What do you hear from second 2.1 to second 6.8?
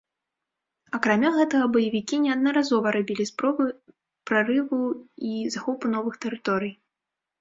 неаднаразова рабілі спробы прарыву і захопу новых тэрыторый.